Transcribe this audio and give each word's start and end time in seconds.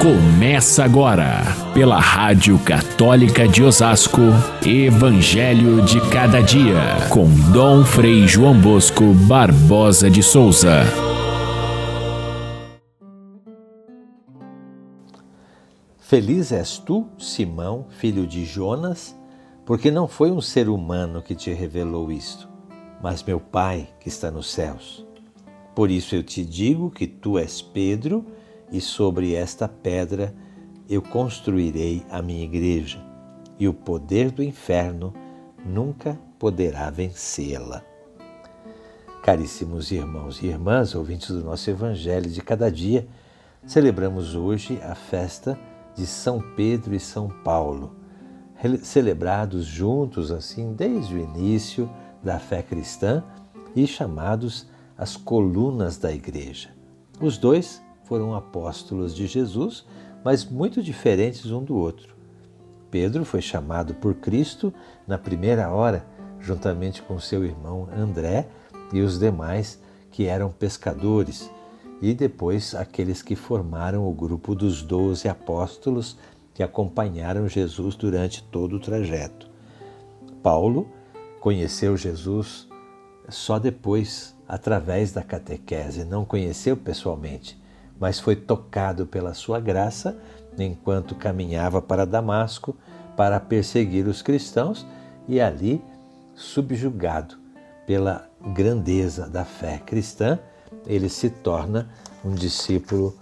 Começa 0.00 0.84
agora, 0.84 1.42
pela 1.72 1.98
Rádio 1.98 2.58
Católica 2.58 3.48
de 3.48 3.62
Osasco, 3.62 4.20
Evangelho 4.64 5.82
de 5.82 6.00
Cada 6.10 6.42
Dia, 6.42 7.08
com 7.10 7.26
Dom 7.50 7.82
Frei 7.82 8.28
João 8.28 8.60
Bosco 8.60 9.14
Barbosa 9.26 10.10
de 10.10 10.22
Souza. 10.22 10.82
Feliz 15.98 16.52
és 16.52 16.76
tu, 16.78 17.06
Simão, 17.18 17.86
filho 17.88 18.26
de 18.26 18.44
Jonas, 18.44 19.18
porque 19.64 19.90
não 19.90 20.06
foi 20.06 20.30
um 20.30 20.42
ser 20.42 20.68
humano 20.68 21.22
que 21.22 21.34
te 21.34 21.52
revelou 21.52 22.12
isto, 22.12 22.48
mas 23.02 23.22
meu 23.22 23.40
Pai 23.40 23.88
que 23.98 24.08
está 24.08 24.30
nos 24.30 24.50
céus. 24.52 25.06
Por 25.74 25.90
isso 25.90 26.14
eu 26.14 26.22
te 26.22 26.44
digo 26.44 26.90
que 26.90 27.06
tu 27.06 27.38
és 27.38 27.60
Pedro, 27.60 28.26
e 28.70 28.80
sobre 28.80 29.34
esta 29.34 29.68
pedra 29.68 30.34
eu 30.88 31.02
construirei 31.02 32.04
a 32.10 32.22
minha 32.22 32.44
igreja, 32.44 33.04
e 33.58 33.66
o 33.66 33.74
poder 33.74 34.30
do 34.30 34.42
inferno 34.42 35.12
nunca 35.64 36.18
poderá 36.38 36.90
vencê-la. 36.90 37.82
Caríssimos 39.22 39.90
irmãos 39.90 40.40
e 40.42 40.46
irmãs, 40.46 40.94
ouvintes 40.94 41.30
do 41.30 41.42
nosso 41.42 41.68
Evangelho 41.68 42.30
de 42.30 42.40
cada 42.40 42.70
dia, 42.70 43.08
celebramos 43.66 44.36
hoje 44.36 44.80
a 44.82 44.94
festa 44.94 45.58
de 45.96 46.06
São 46.06 46.40
Pedro 46.54 46.94
e 46.94 47.00
São 47.00 47.28
Paulo, 47.42 47.96
celebrados 48.82 49.64
juntos 49.64 50.30
assim 50.30 50.72
desde 50.72 51.14
o 51.14 51.18
início 51.18 51.90
da 52.22 52.38
fé 52.38 52.62
cristã 52.62 53.24
e 53.74 53.86
chamados 53.86 54.68
as 54.96 55.16
colunas 55.16 55.98
da 55.98 56.12
igreja. 56.12 56.70
Os 57.20 57.36
dois 57.36 57.82
foram 58.06 58.34
apóstolos 58.34 59.14
de 59.14 59.26
Jesus, 59.26 59.84
mas 60.24 60.44
muito 60.44 60.82
diferentes 60.82 61.50
um 61.50 61.62
do 61.62 61.76
outro. 61.76 62.14
Pedro 62.90 63.24
foi 63.24 63.42
chamado 63.42 63.94
por 63.94 64.14
Cristo 64.14 64.72
na 65.06 65.18
primeira 65.18 65.68
hora, 65.70 66.06
juntamente 66.40 67.02
com 67.02 67.18
seu 67.18 67.44
irmão 67.44 67.88
André 67.92 68.48
e 68.92 69.00
os 69.00 69.18
demais 69.18 69.80
que 70.10 70.26
eram 70.26 70.50
pescadores, 70.50 71.50
e 72.00 72.14
depois 72.14 72.74
aqueles 72.74 73.22
que 73.22 73.34
formaram 73.34 74.08
o 74.08 74.12
grupo 74.12 74.54
dos 74.54 74.82
doze 74.82 75.28
apóstolos 75.28 76.16
que 76.54 76.62
acompanharam 76.62 77.48
Jesus 77.48 77.96
durante 77.96 78.42
todo 78.44 78.76
o 78.76 78.80
trajeto. 78.80 79.50
Paulo 80.42 80.88
conheceu 81.40 81.96
Jesus 81.96 82.68
só 83.28 83.58
depois, 83.58 84.36
através 84.46 85.12
da 85.12 85.22
catequese, 85.22 86.04
não 86.04 86.24
conheceu 86.24 86.76
pessoalmente 86.76 87.58
mas 87.98 88.20
foi 88.20 88.36
tocado 88.36 89.06
pela 89.06 89.34
sua 89.34 89.60
graça 89.60 90.16
enquanto 90.58 91.14
caminhava 91.14 91.82
para 91.82 92.06
Damasco 92.06 92.76
para 93.16 93.40
perseguir 93.40 94.06
os 94.06 94.22
cristãos 94.22 94.86
e 95.28 95.40
ali, 95.40 95.82
subjugado 96.34 97.36
pela 97.86 98.28
grandeza 98.54 99.28
da 99.28 99.44
fé 99.44 99.78
cristã, 99.84 100.38
ele 100.86 101.08
se 101.08 101.30
torna 101.30 101.88
um 102.24 102.32
discípulo 102.32 103.16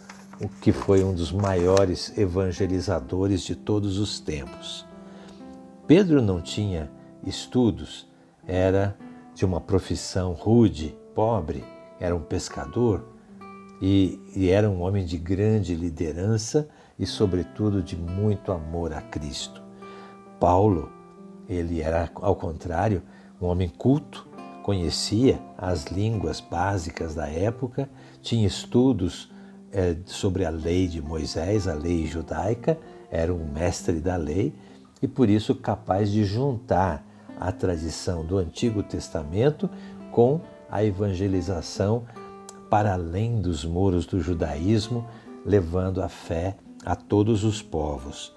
que 0.60 0.72
foi 0.72 1.04
um 1.04 1.14
dos 1.14 1.30
maiores 1.32 2.16
evangelizadores 2.18 3.42
de 3.42 3.54
todos 3.54 3.98
os 3.98 4.18
tempos. 4.18 4.84
Pedro 5.86 6.20
não 6.20 6.40
tinha 6.40 6.90
estudos, 7.24 8.06
era 8.46 8.96
de 9.34 9.44
uma 9.44 9.60
profissão 9.60 10.32
rude, 10.32 10.96
pobre, 11.14 11.64
era 12.00 12.14
um 12.14 12.20
pescador, 12.20 13.13
e, 13.80 14.20
e 14.34 14.48
era 14.50 14.68
um 14.68 14.82
homem 14.82 15.04
de 15.04 15.18
grande 15.18 15.74
liderança 15.74 16.68
e, 16.98 17.06
sobretudo, 17.06 17.82
de 17.82 17.96
muito 17.96 18.52
amor 18.52 18.92
a 18.92 19.00
Cristo. 19.00 19.62
Paulo, 20.38 20.90
ele 21.48 21.80
era, 21.80 22.10
ao 22.14 22.36
contrário, 22.36 23.02
um 23.40 23.46
homem 23.46 23.68
culto, 23.68 24.26
conhecia 24.62 25.40
as 25.58 25.86
línguas 25.86 26.40
básicas 26.40 27.14
da 27.14 27.28
época, 27.28 27.88
tinha 28.22 28.46
estudos 28.46 29.30
é, 29.72 29.96
sobre 30.06 30.44
a 30.44 30.50
lei 30.50 30.86
de 30.86 31.02
Moisés, 31.02 31.66
a 31.68 31.74
lei 31.74 32.06
judaica, 32.06 32.78
era 33.10 33.34
um 33.34 33.44
mestre 33.52 34.00
da 34.00 34.16
lei 34.16 34.54
e, 35.02 35.08
por 35.08 35.28
isso, 35.28 35.54
capaz 35.54 36.10
de 36.10 36.24
juntar 36.24 37.04
a 37.38 37.52
tradição 37.52 38.24
do 38.24 38.38
Antigo 38.38 38.82
Testamento 38.82 39.68
com 40.10 40.40
a 40.70 40.84
evangelização 40.84 42.04
para 42.74 42.94
além 42.94 43.40
dos 43.40 43.64
muros 43.64 44.04
do 44.04 44.20
judaísmo, 44.20 45.06
levando 45.46 46.02
a 46.02 46.08
fé 46.08 46.56
a 46.84 46.96
todos 46.96 47.44
os 47.44 47.62
povos. 47.62 48.34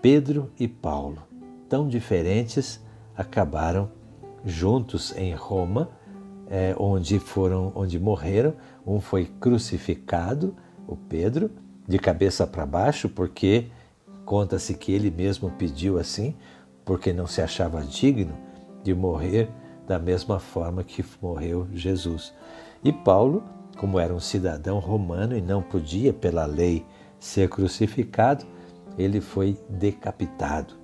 Pedro 0.00 0.52
e 0.56 0.68
Paulo, 0.68 1.18
tão 1.68 1.88
diferentes, 1.88 2.80
acabaram 3.16 3.90
juntos 4.44 5.12
em 5.16 5.34
Roma, 5.34 5.90
é, 6.48 6.72
onde 6.78 7.18
foram, 7.18 7.72
onde 7.74 7.98
morreram. 7.98 8.54
Um 8.86 9.00
foi 9.00 9.24
crucificado, 9.40 10.54
o 10.86 10.94
Pedro, 10.94 11.50
de 11.84 11.98
cabeça 11.98 12.46
para 12.46 12.64
baixo, 12.64 13.08
porque 13.08 13.72
conta-se 14.24 14.74
que 14.74 14.92
ele 14.92 15.10
mesmo 15.10 15.50
pediu 15.50 15.98
assim, 15.98 16.36
porque 16.84 17.12
não 17.12 17.26
se 17.26 17.42
achava 17.42 17.82
digno 17.82 18.36
de 18.84 18.94
morrer 18.94 19.50
da 19.84 19.98
mesma 19.98 20.38
forma 20.38 20.84
que 20.84 21.04
morreu 21.20 21.66
Jesus. 21.72 22.32
E 22.84 22.92
Paulo 22.92 23.42
como 23.74 23.98
era 23.98 24.14
um 24.14 24.20
cidadão 24.20 24.78
romano 24.78 25.36
e 25.36 25.40
não 25.40 25.62
podia, 25.62 26.12
pela 26.12 26.46
lei, 26.46 26.84
ser 27.18 27.48
crucificado, 27.48 28.44
ele 28.96 29.20
foi 29.20 29.58
decapitado. 29.68 30.74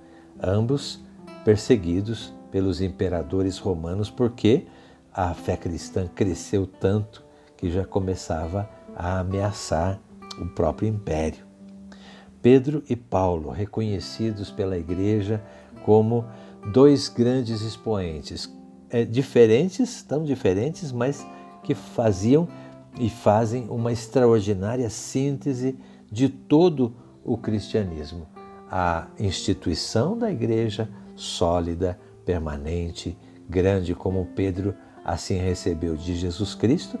Ambos 0.41 1.03
perseguidos 1.45 2.33
pelos 2.51 2.81
imperadores 2.81 3.57
romanos, 3.57 4.09
porque 4.09 4.67
a 5.13 5.33
fé 5.33 5.55
cristã 5.55 6.07
cresceu 6.07 6.65
tanto 6.65 7.23
que 7.57 7.69
já 7.69 7.85
começava 7.85 8.69
a 8.95 9.19
ameaçar 9.19 9.99
o 10.39 10.45
próprio 10.47 10.89
império. 10.89 11.45
Pedro 12.41 12.83
e 12.89 12.95
Paulo, 12.95 13.49
reconhecidos 13.49 14.49
pela 14.49 14.77
igreja 14.77 15.41
como 15.85 16.25
dois 16.73 17.07
grandes 17.07 17.61
expoentes, 17.61 18.51
é, 18.89 19.05
diferentes, 19.05 20.01
tão 20.01 20.23
diferentes, 20.23 20.91
mas 20.91 21.25
que 21.63 21.75
faziam 21.75 22.47
e 22.99 23.09
fazem 23.09 23.67
uma 23.69 23.91
extraordinária 23.91 24.89
síntese 24.89 25.77
de 26.11 26.27
todo 26.27 26.95
o 27.23 27.37
cristianismo. 27.37 28.27
A 28.69 29.07
instituição 29.19 30.17
da 30.17 30.31
igreja 30.31 30.89
sólida, 31.15 31.99
permanente, 32.25 33.17
grande 33.49 33.93
como 33.93 34.25
Pedro 34.35 34.73
assim 35.03 35.37
recebeu 35.37 35.95
de 35.95 36.15
Jesus 36.15 36.53
Cristo 36.53 36.99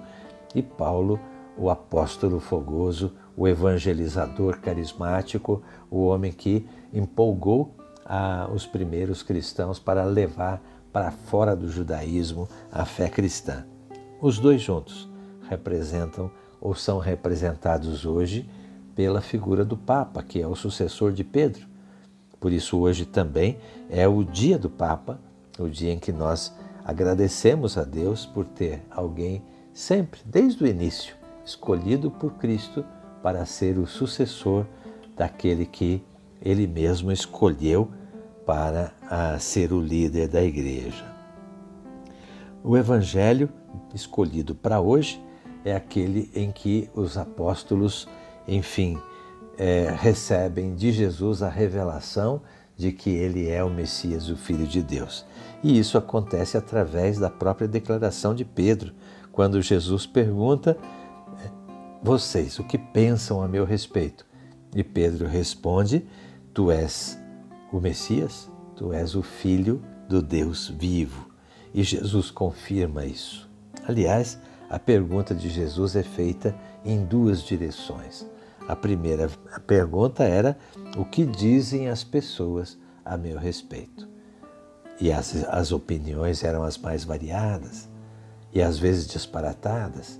e 0.55 0.61
Paulo, 0.61 1.19
o 1.57 1.69
apóstolo 1.69 2.39
fogoso, 2.39 3.13
o 3.37 3.47
evangelizador 3.47 4.59
carismático, 4.59 5.61
o 5.89 6.05
homem 6.05 6.31
que 6.31 6.67
empolgou 6.93 7.75
a, 8.05 8.49
os 8.53 8.65
primeiros 8.65 9.21
cristãos 9.21 9.79
para 9.79 10.03
levar 10.03 10.61
para 10.91 11.11
fora 11.11 11.55
do 11.55 11.69
judaísmo 11.69 12.49
a 12.71 12.83
fé 12.83 13.07
cristã. 13.07 13.65
Os 14.19 14.39
dois 14.39 14.61
juntos 14.61 15.10
representam 15.51 16.31
ou 16.61 16.73
são 16.73 16.97
representados 16.97 18.05
hoje 18.05 18.49
pela 18.95 19.19
figura 19.19 19.65
do 19.65 19.75
Papa, 19.75 20.23
que 20.23 20.41
é 20.41 20.47
o 20.47 20.55
sucessor 20.55 21.11
de 21.11 21.23
Pedro. 21.23 21.67
Por 22.39 22.51
isso, 22.51 22.79
hoje 22.79 23.05
também 23.05 23.57
é 23.89 24.07
o 24.07 24.23
dia 24.23 24.57
do 24.57 24.69
Papa, 24.69 25.19
o 25.59 25.67
dia 25.67 25.91
em 25.91 25.99
que 25.99 26.11
nós 26.11 26.55
agradecemos 26.85 27.77
a 27.77 27.83
Deus 27.83 28.25
por 28.25 28.45
ter 28.45 28.81
alguém 28.89 29.43
sempre, 29.73 30.21
desde 30.25 30.63
o 30.63 30.67
início, 30.67 31.15
escolhido 31.45 32.09
por 32.09 32.33
Cristo 32.33 32.85
para 33.21 33.45
ser 33.45 33.77
o 33.77 33.85
sucessor 33.85 34.65
daquele 35.15 35.65
que 35.65 36.03
ele 36.41 36.65
mesmo 36.65 37.11
escolheu 37.11 37.91
para 38.45 38.91
ser 39.39 39.71
o 39.71 39.79
líder 39.79 40.27
da 40.27 40.41
igreja. 40.41 41.05
O 42.63 42.77
evangelho 42.77 43.49
escolhido 43.93 44.55
para 44.55 44.79
hoje 44.79 45.21
é 45.63 45.75
aquele 45.75 46.31
em 46.35 46.51
que 46.51 46.89
os 46.93 47.17
apóstolos, 47.17 48.07
enfim, 48.47 48.99
é, 49.57 49.93
recebem 49.95 50.75
de 50.75 50.91
Jesus 50.91 51.41
a 51.41 51.49
revelação 51.49 52.41
de 52.75 52.91
que 52.91 53.09
ele 53.09 53.47
é 53.47 53.63
o 53.63 53.69
Messias, 53.69 54.29
o 54.29 54.35
Filho 54.35 54.65
de 54.65 54.81
Deus. 54.81 55.25
E 55.63 55.77
isso 55.77 55.97
acontece 55.97 56.57
através 56.57 57.19
da 57.19 57.29
própria 57.29 57.67
declaração 57.67 58.33
de 58.33 58.43
Pedro, 58.43 58.93
quando 59.31 59.61
Jesus 59.61 60.05
pergunta: 60.05 60.77
Vocês, 62.01 62.57
o 62.57 62.63
que 62.63 62.77
pensam 62.77 63.41
a 63.43 63.47
meu 63.47 63.65
respeito? 63.65 64.25
E 64.75 64.83
Pedro 64.83 65.27
responde: 65.27 66.05
Tu 66.53 66.71
és 66.71 67.19
o 67.71 67.79
Messias, 67.79 68.49
tu 68.75 68.91
és 68.91 69.15
o 69.15 69.21
Filho 69.21 69.81
do 70.09 70.21
Deus 70.21 70.67
vivo. 70.67 71.29
E 71.73 71.83
Jesus 71.83 72.31
confirma 72.31 73.05
isso. 73.05 73.49
Aliás, 73.87 74.39
a 74.71 74.79
pergunta 74.79 75.35
de 75.35 75.49
Jesus 75.49 75.97
é 75.97 76.01
feita 76.01 76.55
em 76.85 77.03
duas 77.03 77.43
direções. 77.43 78.25
A 78.69 78.73
primeira 78.73 79.29
pergunta 79.67 80.23
era: 80.23 80.57
o 80.95 81.03
que 81.03 81.25
dizem 81.25 81.89
as 81.89 82.05
pessoas 82.05 82.79
a 83.03 83.17
meu 83.17 83.37
respeito? 83.37 84.07
E 84.97 85.11
as, 85.11 85.43
as 85.49 85.73
opiniões 85.73 86.41
eram 86.41 86.63
as 86.63 86.77
mais 86.77 87.03
variadas 87.03 87.89
e 88.53 88.61
às 88.61 88.79
vezes 88.79 89.07
disparatadas. 89.07 90.17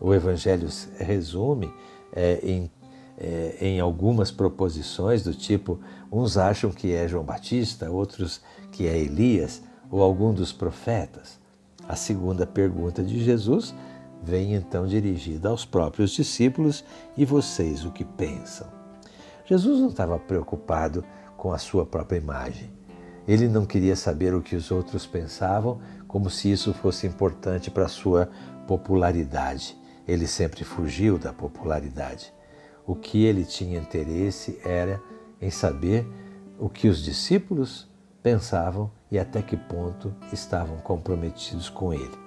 O 0.00 0.14
Evangelho 0.14 0.68
resume 0.98 1.70
é, 2.14 2.40
em, 2.42 2.70
é, 3.18 3.58
em 3.60 3.78
algumas 3.78 4.30
proposições 4.30 5.22
do 5.22 5.34
tipo: 5.34 5.78
uns 6.10 6.38
acham 6.38 6.70
que 6.70 6.94
é 6.94 7.06
João 7.06 7.24
Batista, 7.24 7.90
outros 7.90 8.40
que 8.72 8.86
é 8.86 8.96
Elias 8.96 9.60
ou 9.90 10.00
algum 10.00 10.32
dos 10.32 10.50
profetas. 10.50 11.44
A 11.88 11.94
segunda 11.94 12.46
pergunta 12.46 13.02
de 13.02 13.22
Jesus 13.22 13.74
vem 14.22 14.54
então 14.54 14.86
dirigida 14.86 15.48
aos 15.48 15.64
próprios 15.64 16.10
discípulos: 16.10 16.84
e 17.16 17.24
vocês 17.24 17.84
o 17.84 17.92
que 17.92 18.04
pensam? 18.04 18.66
Jesus 19.44 19.80
não 19.80 19.88
estava 19.88 20.18
preocupado 20.18 21.04
com 21.36 21.52
a 21.52 21.58
sua 21.58 21.86
própria 21.86 22.18
imagem. 22.18 22.70
Ele 23.28 23.48
não 23.48 23.64
queria 23.64 23.96
saber 23.96 24.34
o 24.34 24.42
que 24.42 24.56
os 24.56 24.70
outros 24.70 25.06
pensavam, 25.06 25.80
como 26.06 26.30
se 26.30 26.50
isso 26.50 26.72
fosse 26.72 27.06
importante 27.06 27.70
para 27.70 27.84
a 27.84 27.88
sua 27.88 28.30
popularidade. 28.66 29.76
Ele 30.06 30.26
sempre 30.26 30.64
fugiu 30.64 31.18
da 31.18 31.32
popularidade. 31.32 32.32
O 32.86 32.94
que 32.94 33.24
ele 33.24 33.44
tinha 33.44 33.78
interesse 33.78 34.60
era 34.64 35.00
em 35.40 35.50
saber 35.50 36.06
o 36.58 36.68
que 36.68 36.88
os 36.88 37.02
discípulos 37.02 37.88
pensavam 38.22 38.90
e 39.10 39.18
até 39.18 39.42
que 39.42 39.56
ponto 39.56 40.14
estavam 40.32 40.78
comprometidos 40.78 41.68
com 41.68 41.92
ele. 41.92 42.18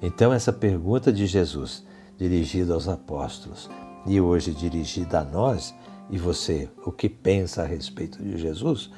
Então, 0.00 0.32
essa 0.32 0.52
pergunta 0.52 1.12
de 1.12 1.26
Jesus, 1.26 1.84
dirigida 2.16 2.74
aos 2.74 2.88
apóstolos 2.88 3.70
e 4.06 4.20
hoje 4.20 4.52
dirigida 4.52 5.20
a 5.20 5.24
nós, 5.24 5.74
e 6.10 6.18
você, 6.18 6.68
o 6.84 6.92
que 6.92 7.08
pensa 7.08 7.62
a 7.62 7.66
respeito 7.66 8.22
de 8.22 8.36
Jesus, 8.36 8.90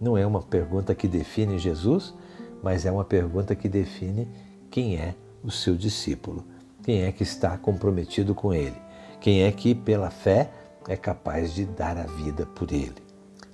não 0.00 0.16
é 0.16 0.26
uma 0.26 0.42
pergunta 0.42 0.94
que 0.94 1.06
define 1.06 1.58
Jesus, 1.58 2.14
mas 2.62 2.86
é 2.86 2.90
uma 2.90 3.04
pergunta 3.04 3.54
que 3.54 3.68
define 3.68 4.28
quem 4.70 4.96
é 4.96 5.14
o 5.42 5.50
seu 5.50 5.76
discípulo, 5.76 6.44
quem 6.82 7.02
é 7.02 7.12
que 7.12 7.22
está 7.22 7.56
comprometido 7.58 8.34
com 8.34 8.52
ele, 8.52 8.76
quem 9.20 9.42
é 9.42 9.52
que, 9.52 9.74
pela 9.74 10.10
fé, 10.10 10.50
é 10.88 10.96
capaz 10.96 11.54
de 11.54 11.64
dar 11.64 11.96
a 11.96 12.04
vida 12.04 12.46
por 12.46 12.72
ele. 12.72 13.02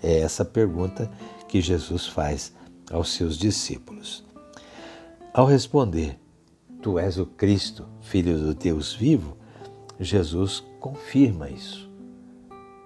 É 0.03 0.21
essa 0.21 0.45
pergunta 0.45 1.11
que 1.49 1.61
Jesus 1.61 2.07
faz 2.07 2.53
aos 2.91 3.13
seus 3.13 3.39
discípulos. 3.39 4.25
Ao 5.33 5.47
responder, 5.47 6.19
Tu 6.83 6.99
és 6.99 7.19
o 7.19 7.27
Cristo, 7.27 7.87
Filho 8.01 8.39
do 8.39 8.55
Deus 8.55 8.95
vivo, 8.95 9.37
Jesus 9.99 10.65
confirma 10.81 11.51
isso. 11.51 11.91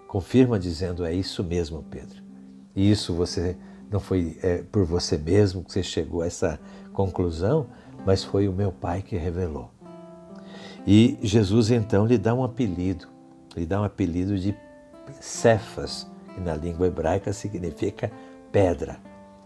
Confirma 0.08 0.58
dizendo: 0.58 1.04
É 1.04 1.14
isso 1.14 1.44
mesmo, 1.44 1.82
Pedro. 1.88 2.22
E 2.74 2.90
isso 2.90 3.14
você 3.14 3.56
não 3.90 4.00
foi 4.00 4.36
é, 4.42 4.58
por 4.62 4.84
você 4.84 5.16
mesmo 5.16 5.62
que 5.62 5.72
você 5.72 5.82
chegou 5.82 6.22
a 6.22 6.26
essa 6.26 6.58
conclusão, 6.92 7.68
mas 8.04 8.24
foi 8.24 8.48
o 8.48 8.52
meu 8.52 8.72
Pai 8.72 9.00
que 9.00 9.16
revelou. 9.16 9.70
E 10.86 11.16
Jesus 11.22 11.70
então 11.70 12.04
lhe 12.04 12.18
dá 12.18 12.34
um 12.34 12.42
apelido, 12.42 13.06
lhe 13.56 13.64
dá 13.64 13.80
um 13.80 13.84
apelido 13.84 14.36
de 14.36 14.54
Cefas, 15.20 16.06
que 16.34 16.40
na 16.40 16.56
língua 16.56 16.88
hebraica 16.88 17.32
significa 17.32 18.10
pedra, 18.50 18.98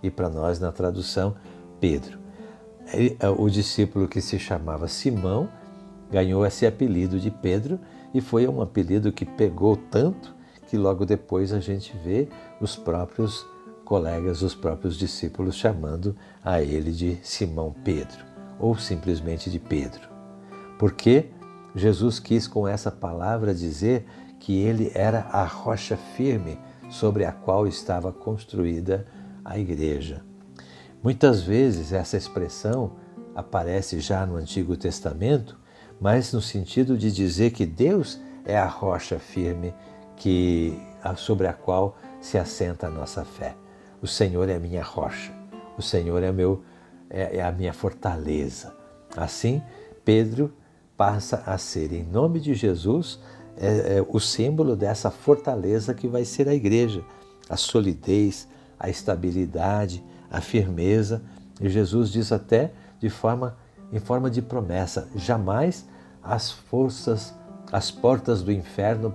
e 0.03 0.11
para 0.11 0.29
nós 0.29 0.59
na 0.59 0.73
tradução, 0.73 1.35
Pedro. 1.81 2.19
É, 3.21 3.29
o 3.29 3.49
discípulo 3.50 4.09
que 4.09 4.21
se 4.21 4.39
chamava 4.39 4.89
Simão 4.89 5.49
ganhou 6.11 6.45
esse 6.47 6.67
apelido 6.67 7.21
de 7.21 7.31
Pedro 7.31 7.79
e 8.15 8.21
foi 8.21 8.49
um 8.49 8.62
apelido 8.62 9.12
que 9.12 9.27
pegou 9.27 9.77
tanto 9.77 10.35
que 10.67 10.77
logo 10.77 11.05
depois 11.05 11.53
a 11.53 11.61
gente 11.61 11.97
vê 12.05 12.29
os 12.61 12.77
próprios 12.77 13.47
colegas, 13.85 14.43
os 14.43 14.55
próprios 14.55 14.97
discípulos 14.97 15.55
chamando 15.55 16.15
a 16.44 16.61
ele 16.62 16.93
de 16.93 17.19
Simão 17.23 17.75
Pedro 17.85 18.25
ou 18.59 18.77
simplesmente 18.77 19.51
de 19.51 19.59
Pedro. 19.59 20.09
Porque 20.79 21.31
Jesus 21.75 22.19
quis 22.19 22.47
com 22.47 22.67
essa 22.67 22.91
palavra 22.91 23.55
dizer 23.55 24.06
que 24.39 24.59
ele 24.61 24.91
era 24.94 25.27
a 25.33 25.44
rocha 25.44 25.97
firme 25.97 26.59
sobre 26.91 27.25
a 27.25 27.33
qual 27.33 27.67
estava 27.67 28.12
construída 28.12 29.06
a 29.06 29.18
igreja. 29.56 30.25
Muitas 31.00 31.43
vezes 31.43 31.93
essa 31.93 32.17
expressão 32.17 32.97
aparece 33.37 34.00
já 34.00 34.27
no 34.27 34.35
Antigo 34.35 34.77
Testamento, 34.77 35.56
mas 36.00 36.33
no 36.33 36.43
sentido 36.43 36.99
de 36.99 37.12
dizer 37.12 37.53
que 37.53 37.65
Deus 37.65 38.19
é 38.45 38.59
a 38.59 38.67
rocha 38.67 39.19
firme 39.21 39.73
que 40.17 40.77
sobre 41.17 41.47
a 41.47 41.53
qual 41.53 41.97
se 42.21 42.37
assenta 42.37 42.89
a 42.89 42.91
nossa 42.91 43.25
fé. 43.25 43.55
O 44.03 44.06
Senhor 44.06 44.49
é 44.49 44.56
a 44.56 44.61
minha 44.61 44.83
rocha, 44.83 45.33
o 45.77 45.83
Senhor 45.83 46.23
é, 46.23 46.33
meu, 46.33 46.62
é, 47.09 47.37
é 47.37 47.43
a 47.43 47.53
minha 47.53 47.73
fortaleza. 47.73 48.75
Assim, 49.17 49.62
Pedro 50.05 50.53
passa 50.97 51.43
a 51.47 51.56
ser, 51.59 51.93
em 51.93 52.03
nome 52.03 52.41
de 52.41 52.55
Jesus, 52.55 53.21
é, 53.56 53.99
é, 53.99 54.06
o 54.09 54.19
símbolo 54.19 54.75
dessa 54.75 55.11
fortaleza 55.11 55.94
que 55.94 56.09
vai 56.09 56.25
ser 56.25 56.49
a 56.49 56.55
igreja, 56.55 57.05
a 57.49 57.56
solidez, 57.56 58.49
a 58.79 58.89
estabilidade, 58.89 60.03
a 60.31 60.41
firmeza. 60.41 61.23
E 61.61 61.69
Jesus 61.69 62.11
diz 62.11 62.33
até 62.33 62.73
de 63.01 63.09
forma 63.09 63.57
em 63.93 63.99
forma 63.99 64.31
de 64.31 64.43
promessa, 64.43 65.09
jamais 65.17 65.87
as 66.23 66.51
forças, 66.51 67.35
as 67.73 67.91
portas 67.91 68.43
do 68.43 68.53
inferno 68.53 69.13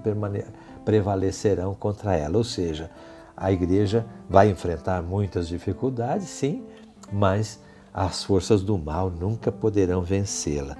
prevalecerão 0.83 1.75
contra 1.75 2.15
ela. 2.15 2.37
Ou 2.37 2.43
seja, 2.43 2.89
a 3.37 3.51
igreja 3.51 4.05
vai 4.29 4.49
enfrentar 4.49 5.01
muitas 5.03 5.47
dificuldades, 5.47 6.27
sim, 6.27 6.63
mas 7.11 7.59
as 7.93 8.23
forças 8.23 8.63
do 8.63 8.77
mal 8.77 9.11
nunca 9.11 9.51
poderão 9.51 10.01
vencê-la. 10.01 10.75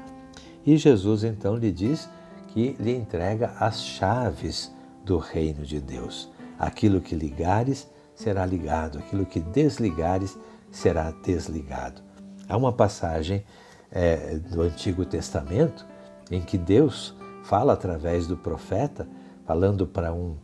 E 0.65 0.77
Jesus 0.77 1.23
então 1.23 1.55
lhe 1.55 1.71
diz 1.71 2.09
que 2.47 2.75
lhe 2.79 2.95
entrega 2.95 3.53
as 3.59 3.81
chaves 3.81 4.73
do 5.03 5.17
reino 5.17 5.63
de 5.63 5.79
Deus. 5.79 6.31
Aquilo 6.57 7.01
que 7.01 7.15
ligares 7.15 7.87
será 8.15 8.45
ligado, 8.45 8.99
aquilo 8.99 9.25
que 9.25 9.39
desligares 9.39 10.37
será 10.71 11.11
desligado. 11.11 12.01
Há 12.47 12.57
uma 12.57 12.73
passagem 12.73 13.43
é, 13.91 14.37
do 14.37 14.61
Antigo 14.61 15.05
Testamento 15.05 15.85
em 16.31 16.41
que 16.41 16.57
Deus 16.57 17.15
fala 17.43 17.73
através 17.73 18.25
do 18.27 18.37
profeta, 18.37 19.07
falando 19.45 19.85
para 19.85 20.13
um, 20.13 20.35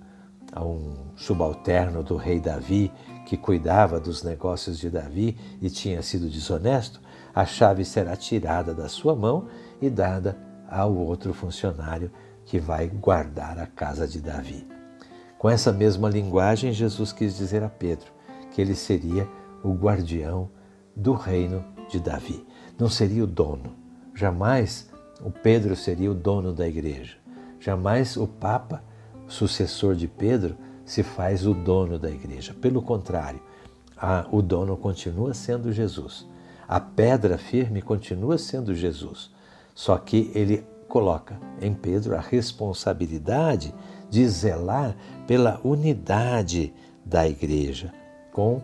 um 0.58 0.94
subalterno 1.16 2.04
do 2.04 2.16
rei 2.16 2.40
Davi 2.40 2.92
que 3.26 3.38
cuidava 3.38 4.00
dos 4.00 4.24
negócios 4.24 4.78
de 4.78 4.90
Davi 4.90 5.38
e 5.62 5.70
tinha 5.70 6.02
sido 6.02 6.30
desonesto, 6.30 7.00
a 7.34 7.46
chave 7.46 7.86
será 7.86 8.16
tirada 8.16 8.74
da 8.74 8.90
sua 8.90 9.16
mão 9.16 9.48
e 9.82 9.90
dada 9.90 10.38
ao 10.70 10.94
outro 10.96 11.34
funcionário 11.34 12.12
que 12.46 12.60
vai 12.60 12.88
guardar 12.88 13.60
a 13.60 13.68
casa 13.68 14.08
de 14.08 14.20
Davi. 14.20 14.79
Com 15.40 15.50
essa 15.50 15.72
mesma 15.72 16.10
linguagem, 16.10 16.74
Jesus 16.74 17.14
quis 17.14 17.38
dizer 17.38 17.64
a 17.64 17.70
Pedro 17.70 18.12
que 18.52 18.60
ele 18.62 18.76
seria 18.76 19.26
o 19.64 19.74
guardião 19.74 20.50
do 20.94 21.14
reino 21.14 21.64
de 21.90 21.98
Davi. 21.98 22.46
Não 22.78 22.90
seria 22.90 23.24
o 23.24 23.28
dono. 23.28 23.74
Jamais 24.14 24.90
o 25.22 25.32
Pedro 25.32 25.78
seria 25.78 26.12
o 26.12 26.14
dono 26.14 26.52
da 26.52 26.68
igreja. 26.68 27.16
Jamais 27.58 28.18
o 28.18 28.28
Papa, 28.28 28.84
sucessor 29.30 29.96
de 29.96 30.10
Pedro, 30.10 30.58
se 30.84 31.04
faz 31.04 31.48
o 31.48 31.54
dono 31.54 31.98
da 31.98 32.12
igreja. 32.12 32.54
Pelo 32.54 32.82
contrário, 32.82 33.40
a, 33.96 34.28
o 34.30 34.42
dono 34.42 34.76
continua 34.76 35.34
sendo 35.34 35.72
Jesus. 35.72 36.28
A 36.68 36.82
pedra 36.82 37.38
firme 37.38 37.82
continua 37.82 38.38
sendo 38.38 38.76
Jesus. 38.76 39.32
Só 39.74 39.98
que 39.98 40.32
ele 40.36 40.68
coloca 40.90 41.40
em 41.62 41.74
Pedro 41.74 42.18
a 42.18 42.20
responsabilidade 42.20 43.74
de 44.10 44.28
zelar 44.28 44.96
pela 45.28 45.62
unidade 45.64 46.74
da 47.06 47.28
igreja, 47.28 47.94
com 48.34 48.62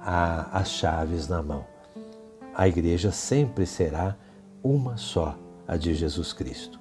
a, 0.00 0.58
as 0.58 0.70
chaves 0.70 1.28
na 1.28 1.42
mão. 1.42 1.64
A 2.54 2.66
igreja 2.66 3.12
sempre 3.12 3.66
será 3.66 4.16
uma 4.64 4.96
só, 4.96 5.38
a 5.68 5.76
de 5.76 5.94
Jesus 5.94 6.32
Cristo. 6.32 6.80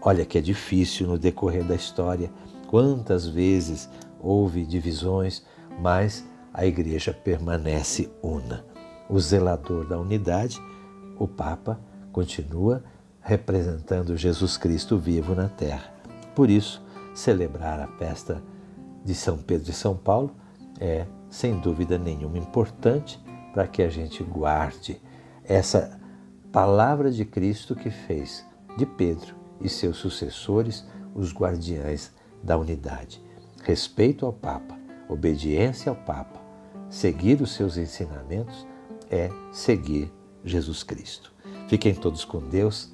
Olha 0.00 0.26
que 0.26 0.36
é 0.36 0.40
difícil 0.40 1.06
no 1.06 1.18
decorrer 1.18 1.64
da 1.64 1.74
história, 1.74 2.30
quantas 2.68 3.26
vezes 3.26 3.88
houve 4.20 4.66
divisões, 4.66 5.42
mas 5.80 6.24
a 6.52 6.66
igreja 6.66 7.12
permanece 7.12 8.10
una. 8.22 8.64
O 9.08 9.18
zelador 9.18 9.86
da 9.86 9.98
unidade, 9.98 10.60
o 11.18 11.26
Papa, 11.26 11.80
continua 12.12 12.84
representando 13.24 14.16
Jesus 14.16 14.56
Cristo 14.56 14.96
vivo 14.96 15.34
na 15.34 15.48
terra. 15.48 15.92
Por 16.34 16.48
isso, 16.48 16.84
celebrar 17.14 17.80
a 17.80 17.88
festa 17.98 18.42
de 19.04 19.14
São 19.14 19.38
Pedro 19.38 19.70
e 19.70 19.74
São 19.74 19.96
Paulo 19.96 20.30
é, 20.78 21.06
sem 21.30 21.58
dúvida 21.58 21.98
nenhuma, 21.98 22.38
importante 22.38 23.18
para 23.52 23.66
que 23.66 23.82
a 23.82 23.88
gente 23.88 24.22
guarde 24.22 25.00
essa 25.42 25.98
palavra 26.52 27.10
de 27.10 27.24
Cristo 27.24 27.74
que 27.74 27.90
fez 27.90 28.44
de 28.76 28.86
Pedro 28.86 29.34
e 29.60 29.68
seus 29.68 29.96
sucessores 29.96 30.86
os 31.14 31.32
guardiães 31.32 32.12
da 32.42 32.58
unidade. 32.58 33.22
Respeito 33.62 34.26
ao 34.26 34.32
Papa, 34.32 34.76
obediência 35.08 35.90
ao 35.90 35.96
Papa, 35.96 36.40
seguir 36.90 37.40
os 37.40 37.52
seus 37.54 37.76
ensinamentos 37.76 38.66
é 39.10 39.30
seguir 39.52 40.12
Jesus 40.44 40.82
Cristo. 40.82 41.32
Fiquem 41.68 41.94
todos 41.94 42.24
com 42.24 42.38
Deus. 42.38 42.93